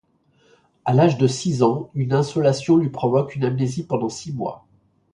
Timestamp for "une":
1.93-2.11, 3.35-3.43